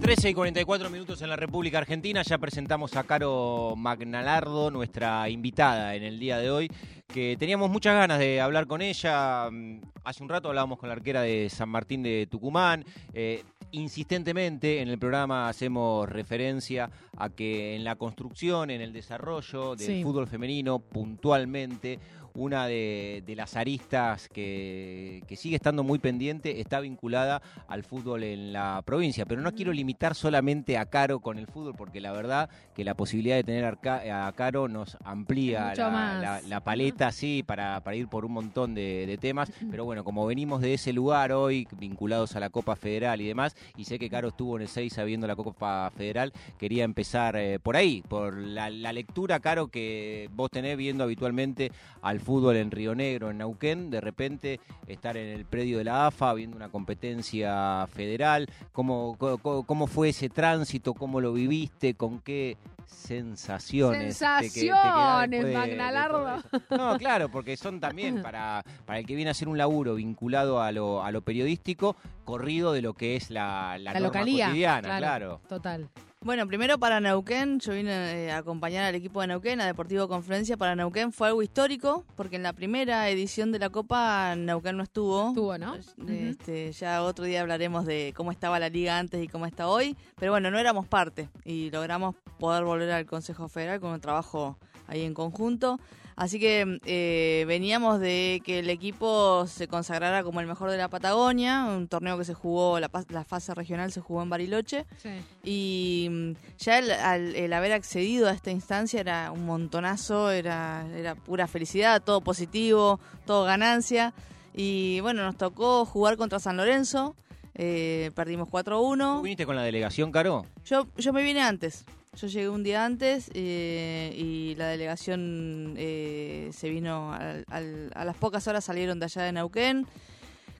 [0.00, 2.22] 13 y 44 minutos en la República Argentina.
[2.22, 6.70] Ya presentamos a Caro Magnalardo, nuestra invitada en el día de hoy,
[7.06, 9.48] que teníamos muchas ganas de hablar con ella.
[9.50, 12.84] Mm, Hace un rato hablábamos con la arquera de San Martín de Tucumán.
[13.12, 19.76] Eh, insistentemente en el programa hacemos referencia a que en la construcción, en el desarrollo
[19.76, 20.02] del Sí.
[20.02, 21.98] fútbol femenino, puntualmente,
[22.40, 28.22] una de, de las aristas que, que sigue estando muy pendiente está vinculada al fútbol
[28.24, 29.26] en la provincia.
[29.26, 32.94] Pero no quiero limitar solamente a Caro con el fútbol, porque la verdad que la
[32.94, 36.20] posibilidad de tener a Ca- a Caro nos amplía la, más.
[36.22, 39.52] la- la paleta, sí, para, para ir por un montón de, de temas.
[39.70, 43.54] Pero bueno, como venimos de ese lugar hoy, vinculados a la Copa Federal y demás,
[43.76, 47.58] y sé que Caro estuvo en el 6 viendo la Copa Federal, quería empezar eh,
[47.58, 51.70] por ahí, por la, la lectura, Caro, que vos tenés viendo habitualmente
[52.00, 56.06] al fútbol en Río Negro, en Neuquén, de repente estar en el predio de la
[56.06, 62.20] AFA viendo una competencia federal, ¿cómo, cómo, cómo fue ese tránsito, cómo lo viviste, con
[62.20, 64.18] qué sensaciones.
[64.18, 66.42] te te Sensaciones, de- de Magnalardo.
[66.70, 70.60] No, claro, porque son también para, para el que viene a hacer un laburo vinculado
[70.62, 74.46] a lo, a lo periodístico, corrido de lo que es la, la, La norma localía.
[74.46, 75.40] cotidiana, claro.
[75.48, 75.88] Total.
[76.22, 80.06] Bueno, primero para Neuquén, yo vine eh, a acompañar al equipo de Neuquén, a Deportivo
[80.06, 80.58] Confluencia.
[80.58, 84.82] Para Neuquén fue algo histórico, porque en la primera edición de la Copa Neuquén no
[84.82, 85.28] estuvo.
[85.28, 85.76] Estuvo, ¿no?
[86.06, 89.96] Este, Ya otro día hablaremos de cómo estaba la liga antes y cómo está hoy.
[90.16, 94.58] Pero bueno, no éramos parte y logramos poder volver al Consejo Federal con un trabajo
[94.88, 95.80] ahí en conjunto.
[96.16, 100.88] Así que eh, veníamos de que el equipo se consagrara como el mejor de la
[100.88, 102.88] Patagonia, un torneo que se jugó, la,
[103.24, 104.84] fase regional se jugó en Bariloche.
[104.98, 105.08] Sí.
[105.44, 110.86] Y mm, ya el, al- el haber accedido a esta instancia era un montonazo, era,
[110.94, 114.12] era pura felicidad, todo positivo, todo ganancia.
[114.52, 117.14] Y bueno, nos tocó jugar contra San Lorenzo,
[117.54, 119.22] eh, perdimos ¿Tú 4-1.
[119.22, 120.44] viniste con la delegación, Caro?
[120.66, 121.84] Yo, yo me vine antes,
[122.16, 128.04] yo llegué un día antes eh, y la delegación eh, se vino al- al- a
[128.04, 129.86] las pocas horas salieron de allá de Neuquén.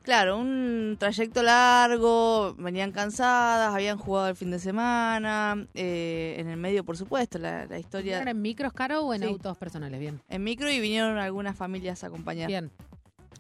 [0.03, 6.56] Claro, un trayecto largo, venían cansadas, habían jugado el fin de semana, eh, en el
[6.56, 9.27] medio por supuesto, la, la historia ¿Eran en micros, Caro, o en Sí.
[9.28, 10.00] autos personales?
[10.00, 10.19] Bien.
[10.28, 12.47] en micro y vinieron algunas familias a acompañar.
[12.49, 12.71] Bien.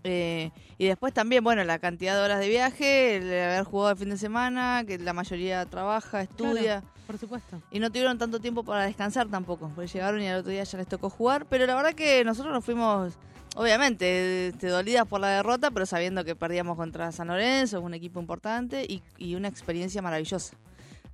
[0.04, 3.96] Eh, y después también, bueno, la cantidad de horas de viaje, el haber jugado el
[3.96, 6.82] fin de semana, que la mayoría trabaja, estudia.
[7.06, 7.60] Por supuesto.
[7.70, 10.78] Y no tuvieron tanto tiempo para descansar tampoco, porque llegaron y al otro día ya
[10.78, 11.46] les tocó jugar.
[11.46, 13.14] Pero la verdad que nosotros nos fuimos,
[13.56, 18.20] obviamente, este, dolidas por la derrota, pero sabiendo que perdíamos contra San Lorenzo, un equipo
[18.20, 20.56] importante y, y una experiencia maravillosa.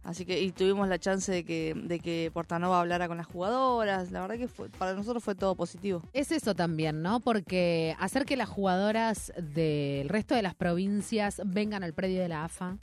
[0.06, 4.12] Así que y tuvimos la chance de que, de que Portanova hablara con las jugadoras.
[4.12, 6.00] La verdad que fue, para nosotros fue todo positivo.
[6.12, 7.18] Es eso también, ¿no?
[7.18, 12.44] Porque hacer que las jugadoras del resto de las provincias vengan al predio de la
[12.44, 12.78] AFA,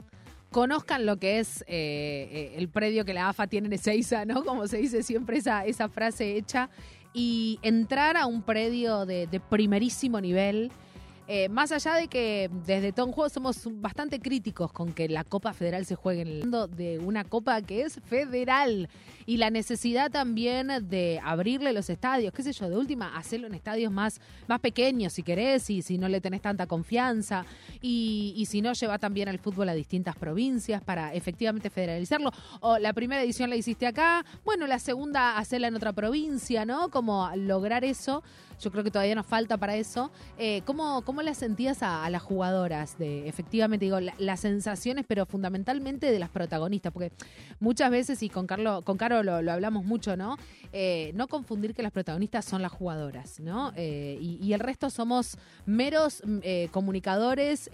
[0.50, 4.44] conozcan lo que es eh, eh, el predio que la AFA tiene en Ezeiza, ¿no?
[4.44, 6.68] Como se dice siempre esa, esa frase hecha,
[7.14, 10.70] y entrar a un predio de, de primerísimo nivel.
[11.26, 15.54] Eh, más allá de que desde Tom Juego somos bastante críticos con que la Copa
[15.54, 18.88] Federal se juegue en el mundo de una Copa que es federal
[19.24, 23.54] y la necesidad también de abrirle los estadios, qué sé yo, de última, hacerlo en
[23.54, 27.46] estadios más, más pequeños si querés y si no le tenés tanta confianza
[27.80, 32.30] y, si no, lleva también al fútbol a distintas provincias para efectivamente federalizarlo.
[32.60, 36.90] O la primera edición la hiciste acá, bueno, la segunda hacerla en otra provincia, ¿no?
[36.90, 38.22] Como lograr eso.
[38.60, 40.10] Yo creo que todavía nos falta para eso.
[40.38, 42.98] Eh, ¿cómo, ¿Cómo las sentías a, las jugadoras?
[42.98, 47.12] De, efectivamente, digo, la- las sensaciones, pero fundamentalmente de las protagonistas, porque
[47.60, 50.36] muchas veces, y con Carlo, con Caro lo, hablamos mucho, ¿no?
[50.72, 53.72] Eh, no confundir que las protagonistas son las jugadoras, ¿no?
[53.76, 55.36] Eh, y, el resto somos
[55.66, 57.70] meros mm, eh, comunicadores,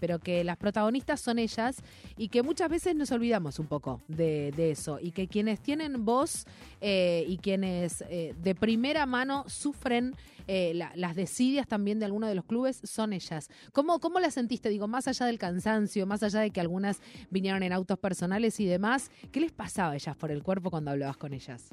[0.00, 1.76] pero que las protagonistas son ellas
[2.16, 6.46] y que muchas veces nos olvidamos un poco de, eso y que quienes tienen voz
[6.80, 10.14] y quienes de primera mano sufren
[10.48, 13.48] la- las desidias también de algunos de los clubes son ellas.
[13.72, 14.68] ¿Cómo, ¿Cómo las sentiste?
[14.68, 18.66] Digo, más allá del cansancio, más allá de que algunas vinieron en autos personales y
[18.66, 21.68] demás, ¿qué les pasaba a ellas por el cuerpo cuando hablabas con ellas?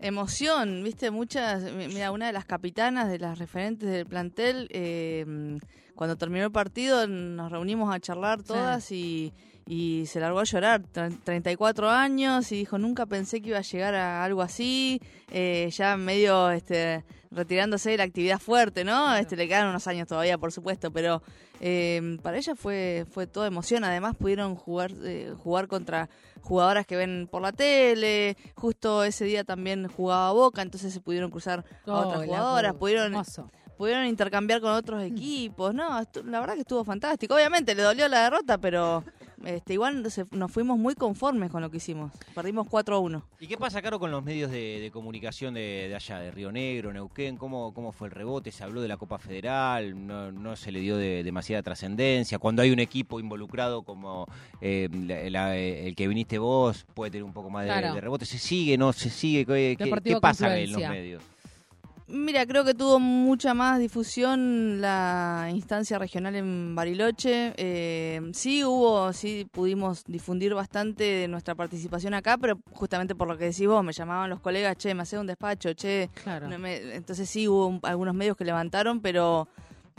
[0.00, 5.58] emoción, viste, muchas, mi- mira, una de las capitanas, de las referentes del plantel, eh,
[5.96, 9.32] cuando terminó el partido nos reunimos a charlar todas y,
[9.70, 13.62] y se largó a llorar, Tre- 34 años y dijo, nunca pensé que iba a
[13.62, 14.98] llegar a algo así,
[15.30, 19.14] eh, ya medio este, retirándose de la actividad fuerte, ¿no?
[19.14, 21.22] Este, le quedan unos años todavía, por supuesto, pero
[21.60, 26.08] eh, para ella fue, fue toda emoción, además pudieron jugar, eh, jugar contra
[26.40, 28.38] jugadoras que ven por la tele.
[28.54, 32.74] Justo ese día también jugaba Boca, entonces se pudieron cruzar a otras Oh, la- jugadoras,
[32.74, 33.50] pudieron, hermoso.
[33.76, 35.74] pudieron intercambiar con otros equipos.
[35.74, 37.34] No, la verdad que estuvo fantástico.
[37.34, 39.04] Obviamente le dolió la derrota, pero
[39.44, 42.12] Este, igual nos fuimos muy conformes con lo que hicimos.
[42.34, 43.24] Perdimos 4 a 1.
[43.40, 47.36] ¿Y qué pasa, Caro, con los medios de, comunicación de, allá, de Río Negro, Neuquén?
[47.36, 48.50] ¿Cómo, ¿Cómo fue el rebote?
[48.50, 50.06] ¿Se habló de la Copa Federal?
[50.06, 52.38] ¿No, se le dio de, demasiada trascendencia?
[52.38, 54.26] Cuando hay un equipo involucrado como
[54.60, 58.26] eh, el que viniste vos, puede tener un poco más de, rebote.
[58.26, 58.76] ¿Se sigue?
[58.76, 59.76] ¿No se sigue?
[59.76, 61.22] qué pasa en los medios?
[62.10, 67.52] Mira, creo que tuvo mucha más difusión la instancia regional en Bariloche.
[67.58, 73.36] Eh, sí hubo, sí pudimos difundir bastante de nuestra participación acá, pero justamente por lo
[73.36, 76.08] que decís vos, me llamaban los colegas, che, me hacé un despacho, che.
[76.24, 76.48] Claro.
[76.50, 79.46] entonces sí hubo algunos medios que levantaron, pero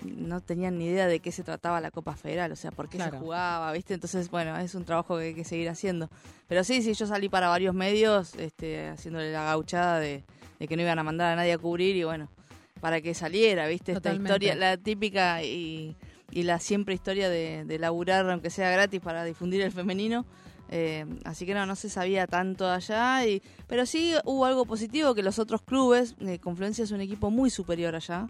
[0.04, 2.98] no tenían ni idea de qué se trataba la Copa Federal, o sea, por qué
[2.98, 3.94] se jugaba, ¿viste?
[3.94, 6.10] Entonces, bueno, es un trabajo que hay que seguir haciendo.
[6.48, 10.24] Pero sí, sí, yo salí para varios medios este, haciéndole la gauchada de
[10.60, 12.30] de que no iban a mandar a nadie a cubrir y bueno,
[12.82, 13.94] para que saliera, ¿viste?
[13.94, 15.96] Esta historia, la típica y,
[16.32, 20.26] la siempre historia de, de, laburar, aunque sea gratis, para difundir el femenino.
[20.72, 25.16] Eh, así que no, no se sabía tanto allá, y, pero sí hubo algo positivo
[25.16, 28.28] que los otros clubes, eh, Confluencia es un equipo muy superior allá,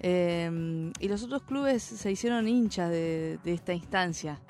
[0.00, 4.40] eh, y los otros clubes se hicieron hinchas de, de esta instancia.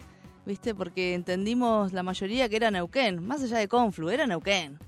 [0.47, 0.75] ¿Viste?
[0.75, 4.79] Porque entendimos la mayoría que era Neuquén, más allá de Conflu, era Neuquén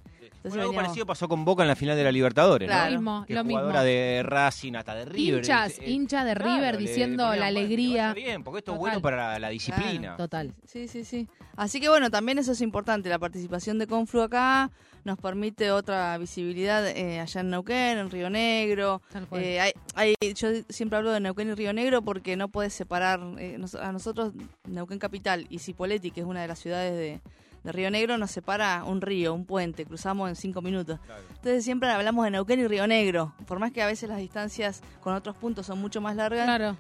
[0.45, 2.85] algo parecido pasó con Boca en la final de la Libertadores, ¿no?
[2.85, 5.39] Lo mismo, lo jugadora de Racing hasta de River.
[5.41, 8.13] Hinchas, eh, hincha de River diciendo la alegría.
[8.15, 10.17] bien, porque esto es bueno para la disciplina.
[10.17, 10.55] total.
[10.67, 11.29] Sí, sí, sí.
[11.57, 14.71] Así que bueno, también eso es importante, la participación de Conflu acá
[15.05, 19.03] nos permite otra visibilidad eh, allá en Neuquén, en Río Negro.
[19.33, 23.21] Eh, hay, hay, yo siempre hablo de Neuquén y Río Negro porque no puedes separar
[23.21, 24.33] a nosotros
[24.69, 27.21] Neuquén Capital y Cipolletti, que es una de las ciudades de
[27.65, 30.99] de Río Negro nos separa un río, un puente, cruzamos en cinco minutos.
[31.29, 34.83] Entonces siempre hablamos de Neuquén y Río Negro, por más que a veces las distancias
[35.01, 36.77] con otros puntos son mucho más largas,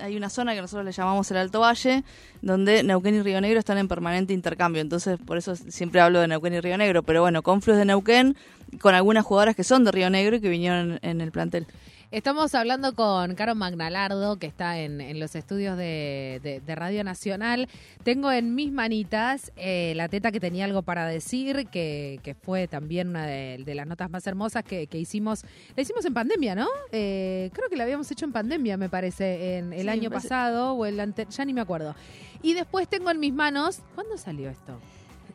[0.00, 2.04] hay una zona que nosotros le llamamos el Alto Valle,
[2.40, 6.28] donde Neuquén y Río Negro están en permanente intercambio, entonces por eso siempre hablo de
[6.28, 8.36] Neuquén y Río Negro, pero bueno, Conflux de Neuquén,
[8.80, 11.66] con algunas jugadoras que son de Río Negro y que vinieron en el plantel.
[12.12, 17.70] Estamos hablando con Caro Magnalardo, que está en, los estudios de, Radio Nacional.
[18.04, 23.08] Tengo en mis manitas eh, la teta que tenía algo para decir, que, fue también
[23.08, 25.46] una de, las notas más hermosas que, hicimos.
[25.74, 26.68] La hicimos en pandemia, ¿no?
[26.90, 30.84] Eh, creo que la habíamos hecho en pandemia, me parece, en el año pasado o
[30.84, 31.94] el anterior, ya ni me acuerdo.
[32.42, 34.78] Y después tengo en mis manos, ¿cuándo salió esto?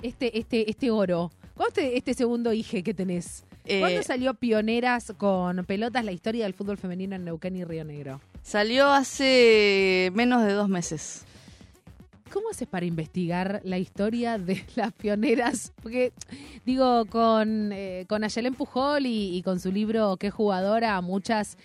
[0.03, 1.31] Este, este, este oro.
[1.55, 3.47] ¿Cuándo este, este segundo hije que tenés?
[3.79, 7.83] ¿Cuándo eh, salió Pioneras con pelotas la historia del fútbol femenino en Neuquén y Río
[7.83, 8.21] Negro?
[8.41, 11.25] Salió hace menos de dos meses.
[12.31, 15.73] ¿Cómo haces para investigar la historia de las pioneras?
[15.81, 16.13] Porque,
[16.65, 21.57] digo, con, eh, con Ayelen Pujol y, con su libro Qué jugadora, muchas,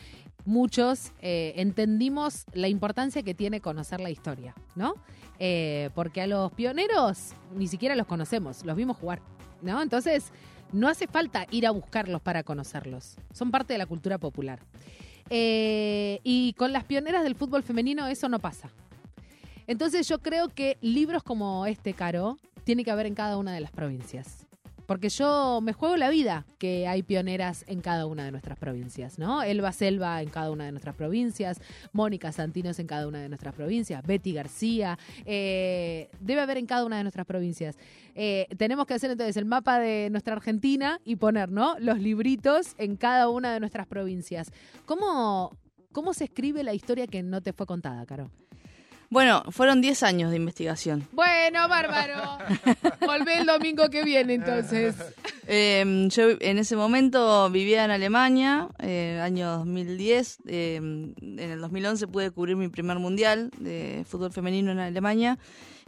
[0.45, 4.95] muchos eh, entendimos la importancia que tiene conocer la historia, ¿no?
[5.39, 9.21] Eh, porque a los pioneros ni siquiera los conocemos, los vimos jugar,
[9.61, 9.83] ¿no?
[9.83, 10.33] Entonces,
[10.73, 13.17] no hace falta ir a buscarlos para conocerlos.
[13.33, 14.61] Son parte de la cultura popular.
[15.31, 18.71] Eh, y con las pioneras del fútbol femenino eso no pasa.
[19.67, 23.61] Entonces yo creo que libros como este, Caro, tiene que haber en cada una de
[23.61, 24.47] las provincias.
[24.87, 29.19] Porque yo me juego la vida que hay pioneras en cada una de nuestras provincias,
[29.19, 29.43] ¿no?
[29.43, 31.61] Elba Selva en cada una de nuestras provincias,
[31.93, 36.85] Mónica Santinos en cada una de nuestras provincias, Betty García, eh, debe haber en cada
[36.85, 37.77] una de nuestras provincias.
[38.15, 41.77] Eh, tenemos que hacer entonces el mapa de nuestra Argentina y poner, ¿no?
[41.79, 44.51] Los libritos en cada una de nuestras provincias.
[44.85, 45.57] ¿Cómo,
[45.93, 48.31] cómo se escribe la historia que no te fue contada, Caro?
[49.13, 51.07] Bueno, fueron 10 años de investigación.
[51.13, 52.39] Bueno, bárbaro.
[53.07, 54.95] Volvé el domingo que viene, entonces.
[55.47, 60.39] Em, yo en ese momento vivía en Alemania, eh, año 2010.
[60.47, 65.39] Em, en el 2011 pude cubrir mi primer mundial de fútbol femenino en Alemania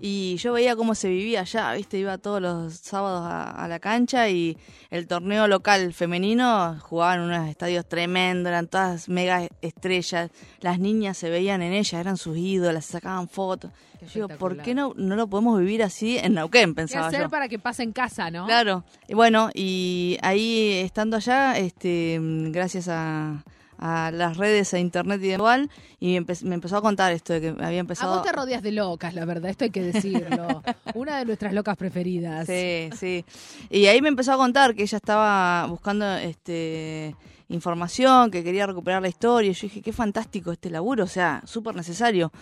[0.01, 1.99] y yo veía cómo se vivía allá, ¿viste?
[1.99, 4.59] Iba todos los sábados a, la cancha y
[4.91, 11.17] el torneo local femenino jugaban en unos estadios tremendos, eran todas mega estrellas, las niñas
[11.17, 13.71] se veían en ellas, eran sus ídolas, sacaban fotos.
[14.03, 16.75] Yo digo, ¿por qué no, no lo podemos vivir así en Neuquén?
[16.75, 18.45] Pensaba ¿Qué hacer para que pase en casa, no?
[18.45, 18.85] Claro.
[19.09, 23.43] Y bueno, y ahí estando allá, este, gracias a
[23.79, 27.65] a las redes, a internet y igual y me, empezó a contar esto de que
[27.65, 28.13] había empezado...
[28.13, 30.63] A vos te rodeas de locas, la verdad, esto hay que decirlo.
[30.95, 32.47] Una de nuestras locas preferidas.
[32.47, 33.25] Sí, sí.
[33.71, 37.17] Y ahí me empezó a contar que ella estaba buscando este
[37.49, 39.51] información, que quería recuperar la historia.
[39.51, 42.33] Y yo dije, qué fantástico este laburo, o sea, súper necesario.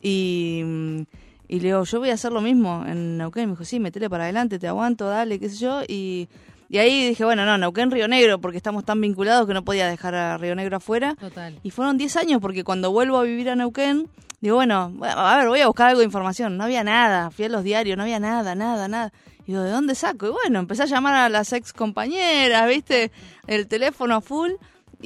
[0.00, 0.62] Y,
[1.48, 3.46] y le digo, yo voy a hacer lo mismo en Neuquén.
[3.46, 5.82] Me dijo, sí, metele para adelante, te aguanto, dale, qué sé yo.
[5.86, 6.28] Y
[6.68, 9.88] y ahí dije, bueno, no, Neuquén, Río Negro, porque estamos tan vinculados que no podía
[9.88, 11.14] dejar a Río Negro afuera.
[11.14, 11.58] Total.
[11.62, 14.08] Y fueron 10 años, porque cuando vuelvo a vivir a Neuquén,
[14.44, 16.58] Digo, bueno, a ver, voy a buscar algo de información.
[16.58, 17.30] No había nada.
[17.30, 19.10] Fui a los diarios, no había nada, nada, nada.
[19.46, 20.26] Digo, ¿de dónde saco?
[20.26, 23.10] Y bueno, empecé a llamar a las ex compañeras, ¿viste?
[23.46, 24.50] El teléfono a full.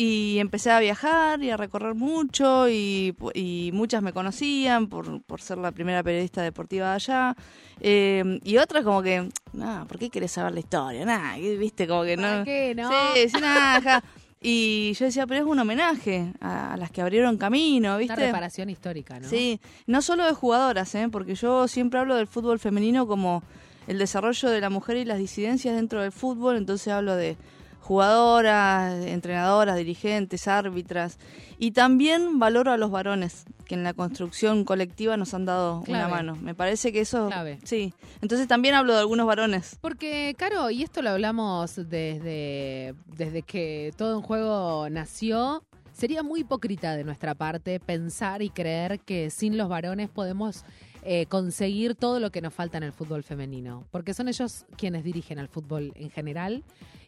[0.00, 5.40] Y empecé a viajar y a recorrer mucho y, y muchas me conocían por, por,
[5.40, 7.36] ser la primera periodista deportiva de allá.
[7.80, 11.04] Eh, y otras como que, no, ¿por qué querés saber la historia?
[11.04, 11.88] Nada, ¿viste?
[11.88, 12.44] Como que no...
[12.44, 12.88] qué, no?
[13.12, 14.04] Sí, sí, nada,
[14.40, 18.14] Y yo decía, pero es un homenaje a, las que abrieron camino, ¿viste?
[18.14, 19.28] Una reparación histórica, ¿no?
[19.28, 21.08] Sí, no solo de jugadoras, ¿eh?
[21.10, 23.42] Porque yo siempre hablo del fútbol femenino como
[23.88, 27.36] el desarrollo de la mujer y las disidencias dentro del fútbol, entonces hablo de
[27.80, 31.18] jugadoras, entrenadoras, dirigentes, árbitras.
[31.58, 36.08] Y también valoro a los varones, que en la construcción colectiva nos han dado una
[36.08, 36.36] mano.
[36.36, 37.28] Me parece que eso...
[37.28, 37.58] Clave.
[37.64, 37.94] Sí.
[38.20, 39.78] Entonces también hablo de algunos varones.
[39.80, 45.64] Porque, Caro, y esto lo hablamos desde, desde que todo en juego nació,
[45.98, 50.64] sería muy hipócrita de nuestra parte pensar y creer que sin los varones podemos
[51.02, 55.02] eh, conseguir todo lo que nos falta en el fútbol femenino, porque son ellos quienes
[55.02, 56.62] dirigen al fútbol en general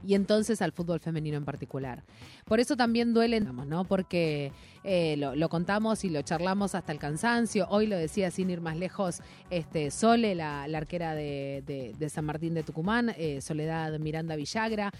[0.04, 2.02] y entonces al fútbol femenino en particular.
[2.46, 3.84] Por eso también duelen, ¿no?
[3.84, 4.50] Porque
[4.82, 7.68] eh, lo, contamos y lo charlamos hasta el cansancio.
[7.70, 9.20] Hoy lo decía sin ir más lejos,
[9.50, 14.90] este Sole, la, arquera de, San Martín de Tucumán, eh, Soledad Miranda Villagra,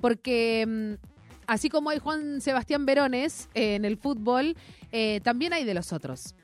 [0.00, 1.13] porque mm,
[1.46, 4.56] así como hay Juan Sebastián Verones en el fútbol,
[5.22, 6.34] también hay de los otros.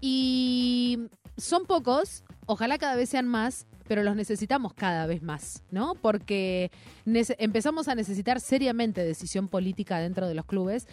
[0.00, 5.94] Y son pocos, ojalá cada vez sean más, pero los necesitamos cada vez más, ¿no?
[5.94, 6.70] Porque
[7.06, 10.86] empezamos a necesitar seriamente decisión política dentro de los clubes.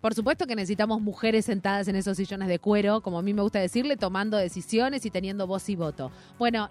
[0.00, 3.42] Por supuesto que necesitamos mujeres sentadas en esos sillones de cuero, como a mí me
[3.42, 6.10] gusta decirle, tomando decisiones y teniendo voz y voto.
[6.38, 6.70] Bueno,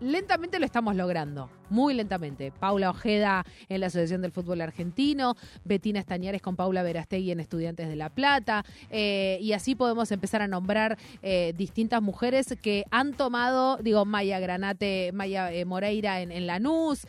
[0.00, 2.52] lentamente lo estamos logrando, muy lentamente.
[2.52, 7.88] Paula Ojeda en la Asociación del Fútbol Argentino, Betina Estañares con Paula Verastegui en Estudiantes
[7.88, 13.12] de La Plata, eh, y así podemos empezar a nombrar eh, distintas mujeres que han
[13.12, 17.06] tomado, digo, Maya Granate, Maya eh, Moreira en, en Lanús,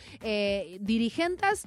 [0.80, 1.66] dirigentes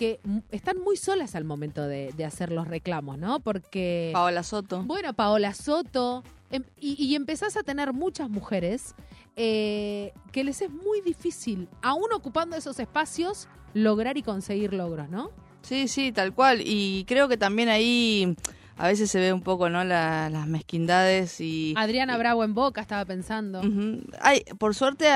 [0.00, 0.18] que
[0.50, 3.40] están muy solas al momento de, hacer los reclamos, ¿no?
[3.40, 4.08] Porque...
[4.14, 4.82] Paola Soto.
[4.84, 6.24] Bueno, Paola Soto.
[6.50, 8.94] Em, y, y empezás a tener muchas mujeres
[9.36, 15.30] eh, que les es muy difícil, aún ocupando esos espacios, lograr y conseguir logros, ¿no?
[15.62, 16.60] Sí, sí, tal cual.
[16.64, 18.36] Y creo que también ahí
[18.76, 19.84] a veces se ve un poco, ¿no?
[19.84, 21.74] las mezquindades y...
[21.76, 23.60] Adriana Bravo en Boca estaba pensando.
[24.20, 25.06] hay, por suerte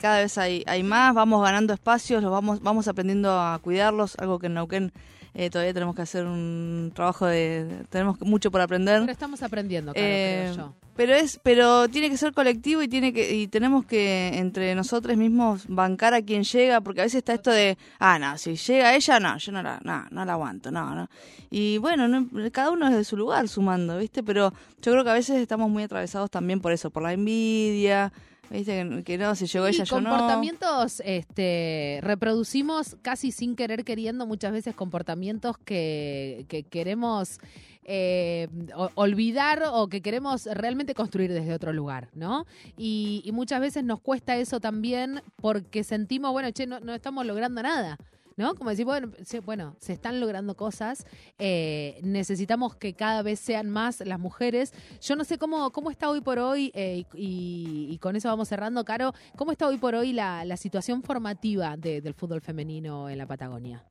[0.00, 4.38] cada vez hay, hay más, vamos ganando espacios, los vamos, vamos aprendiendo a cuidarlos, algo
[4.38, 4.92] que en Neuquén
[5.34, 7.84] eh, todavía tenemos que hacer un trabajo de...
[7.88, 9.00] tenemos mucho por aprender.
[9.00, 10.74] Pero estamos aprendiendo, claro, creo eh, yo.
[10.94, 15.16] Pero es, pero tiene que ser colectivo y tiene que y tenemos que entre nosotros
[15.16, 18.94] mismos bancar a quien llega, porque a veces está esto de, ah, no, si llega
[18.94, 21.08] ella, no, yo no la, no, no la aguanto, no, no.
[21.50, 24.22] Y bueno, cada uno es de su lugar sumando, ¿viste?
[24.22, 28.12] Pero yo creo que a veces estamos muy atravesados también por eso, por la envidia,
[28.52, 29.02] ¿Viste?
[29.04, 30.10] Que, no, si llegó ella, yo no.
[30.10, 37.38] comportamientos, este, reproducimos casi sin querer queriendo muchas veces comportamientos que, que queremos
[37.84, 38.48] eh,
[38.94, 42.46] olvidar o que queremos realmente construir desde otro lugar, ¿no?
[42.76, 47.62] Y, muchas veces nos cuesta eso también porque sentimos, bueno, che, no, no estamos logrando
[47.62, 47.98] nada.
[48.36, 48.54] ¿No?
[48.54, 51.06] Como decir, bueno, se, bueno, se están logrando cosas,
[51.38, 54.72] eh, necesitamos que cada vez sean más las mujeres.
[55.00, 58.84] Yo no sé cómo, cómo está hoy por hoy, eh, y, con eso vamos cerrando,
[58.84, 63.82] Caro, ¿cómo está hoy por hoy la, situación formativa del fútbol femenino en la Patagonia?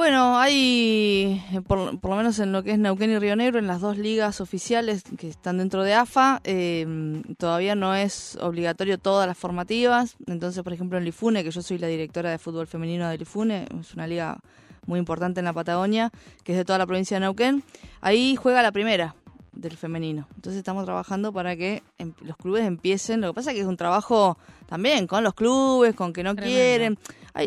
[0.00, 3.82] Bueno, hay, por, lo menos en lo que es Neuquén y Río Negro, en las
[3.82, 9.36] dos ligas oficiales que están dentro de AFA, em, todavía no es obligatorio todas las
[9.36, 10.16] formativas.
[10.26, 13.66] Entonces, por ejemplo, en Lifune, que yo soy la directora de fútbol femenino de Lifune,
[13.78, 14.38] es una liga
[14.86, 16.10] muy importante en la Patagonia,
[16.44, 17.62] que es de toda la provincia de Neuquén,
[18.00, 19.14] ahí juega la primera
[19.52, 20.26] del femenino.
[20.34, 23.20] Entonces estamos trabajando para que em, los clubes empiecen.
[23.20, 26.34] Lo que pasa es que es un trabajo también con los clubes, con que no
[26.34, 26.96] quieren.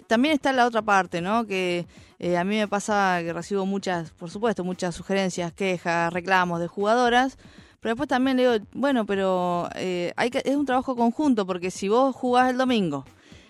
[0.07, 1.45] También está la otra parte, ¿no?
[1.45, 1.85] Que
[2.19, 6.67] eh, a mí me pasa que recibo muchas, por supuesto, muchas sugerencias, quejas, reclamos de
[6.67, 7.37] jugadoras.
[7.79, 11.69] Pero después también le digo, bueno, pero eh, hay que, es un trabajo conjunto, porque
[11.69, 13.03] si vos jugás el domingo,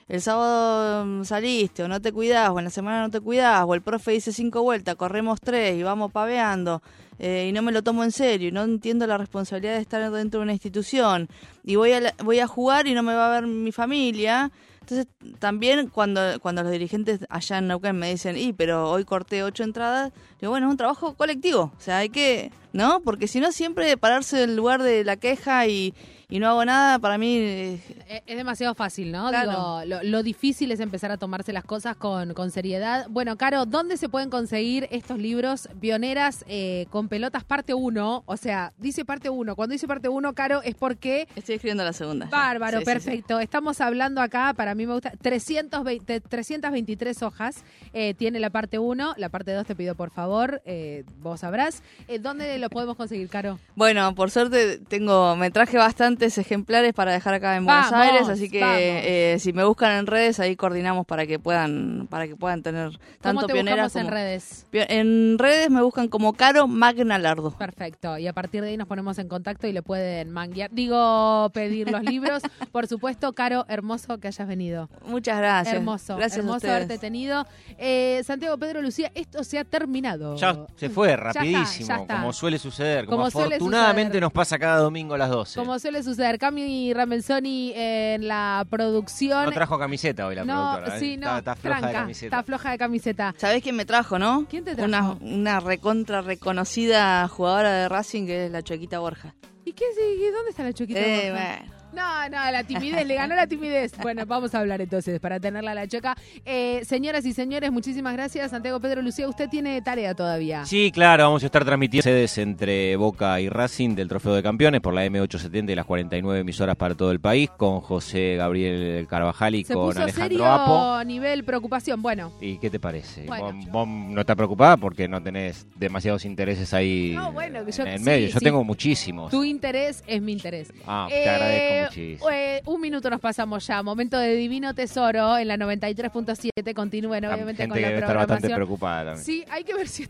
[0.07, 3.63] el sábado mm, saliste o no te cuidás, o en la semana no te cuidás,
[3.67, 6.81] o el profe dice cinco vueltas, corremos tres y vamos paveando,
[7.19, 10.11] eh, y no me lo tomo en serio, y no entiendo la responsabilidad de estar
[10.11, 11.29] dentro de una institución,
[11.63, 14.51] y voy a, voy a jugar y no me va a ver mi familia,
[14.83, 15.07] entonces,
[15.39, 19.63] también cuando, cuando los dirigentes allá en Neuquén me dicen, y pero hoy corté ocho
[19.63, 20.11] entradas,
[20.41, 21.71] digo, bueno, es un trabajo colectivo.
[21.77, 23.00] O sea, hay que, ¿no?
[23.01, 25.94] Porque si no, siempre pararse en el lugar de la queja y,
[26.30, 27.80] y no hago nada, para mí...
[28.25, 29.30] Es demasiado fácil, ¿no?
[29.30, 29.51] Claro.
[29.51, 33.06] Digo, lo, lo difícil es empezar a tomarse las cosas con, con seriedad.
[33.10, 38.24] Bueno, Caro, ¿dónde se pueden conseguir estos libros pioneras eh, con pelotas parte 1?
[38.25, 39.56] O sea, dice parte 1.
[39.56, 41.27] Cuando dice parte 1, Caro, es porque...
[41.36, 42.25] estoy escribiendo la segunda.
[42.27, 42.94] Bárbaro, Sí, sí, sí.
[42.94, 43.39] perfecto.
[43.39, 47.63] Estamos hablando acá, para mí me gusta, 320, 323 hojas
[47.94, 49.13] eh, tiene la parte 1.
[49.18, 51.84] La parte 2 te pido por favor, eh, vos sabrás.
[52.08, 53.60] Eh, ¿Dónde lo podemos conseguir, Caro?
[53.75, 58.29] Bueno, por suerte tengo, me traje bastantes ejemplares para dejar acá en Buenos Vamos, Aires,
[58.29, 62.36] así que eh, si me buscan en redes ahí coordinamos para que puedan, para que
[62.36, 62.91] puedan tener
[63.22, 64.65] tanto ¿Cómo te pioneras buscamos en redes?
[64.72, 67.51] En redes me buscan como Caro Magnalardo.
[67.51, 68.17] Perfecto.
[68.17, 71.91] Y a partir de ahí nos ponemos en contacto y le pueden manguear, digo, pedir
[71.91, 72.41] los libros.
[72.72, 74.89] Por supuesto, Caro, hermoso que hayas venido.
[75.05, 75.75] Muchas gracias.
[75.75, 76.75] Hermoso, Gracias a hermoso ustedes.
[76.75, 77.46] haberte tenido.
[77.77, 80.36] Eh, Santiago Pedro Lucía, esto se ha terminado.
[80.38, 82.15] Ya se fue Ya está, rapidísimo, ya está.
[82.15, 84.22] como suele suceder, como, Como suele afortunadamente suceder.
[84.24, 85.60] nos pasa cada domingo a las 12.
[85.60, 89.45] Como suele suceder, Cami Ramelsoni en la producción.
[89.45, 90.98] No trajo camiseta hoy la No, productora.
[90.98, 91.00] ¿eh?
[91.00, 92.25] sí, no, está, está floja de camiseta.
[92.38, 93.36] está floja de camiseta.
[93.38, 94.45] ¿Sabés quién me trajo, no?
[94.50, 94.88] ¿Quién te trajo?
[94.88, 99.33] Una, una recontra reconocida jugadora de Racing que es la Chuequita Borja.
[99.65, 101.00] ¿Y qué, sí, dónde está la choquita?
[101.00, 101.57] Eh, Borja?
[101.60, 101.82] bueno.
[101.93, 103.93] No, no, la timidez, le ganó la timidez.
[104.01, 106.15] Bueno, vamos a hablar entonces para tenerla a la choca.
[106.45, 108.51] Eh, señoras y señores, muchísimas gracias.
[108.51, 110.65] Santiago Pedro Lucía, usted tiene tarea todavía.
[110.65, 114.81] Sí, claro, vamos a estar transmitiendo sedes entre Boca y Racing del Trofeo de Campeones
[114.81, 119.55] por la M870 y las 49 emisoras para todo el país, con José Gabriel Carvajal
[119.55, 121.03] y Se con puso Alejandro serio Apo.
[121.05, 122.01] nivel preocupación.
[122.01, 123.25] Bueno, ¿Y qué te parece?
[123.25, 123.53] Bueno.
[123.53, 127.83] ¿Vos, vos no estás preocupada porque no tenés demasiados intereses ahí No, bueno, que yo-
[127.83, 128.27] en el sí, medio?
[128.29, 128.45] Yo sí.
[128.45, 129.29] tengo muchísimos.
[129.31, 130.73] tu interés es mi interés.
[130.88, 133.81] Ah, te Eh, agradezco eh, un minuto nos pasamos ya.
[133.83, 136.73] Momento de Divino Tesoro en la 93.7.
[136.73, 139.25] Continúen, La obviamente, gente con la debe estar bastante preocupada también.
[139.25, 140.07] Sí, hay que ver si...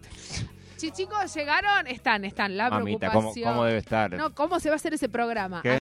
[0.75, 2.57] Si chicos llegaron, están, están.
[2.57, 3.53] La Mamita, ¿cómo, preocupación.
[3.53, 4.11] cómo debe estar?
[4.11, 5.61] No, ¿cómo se va a hacer ese programa?
[5.61, 5.69] ¿Qué?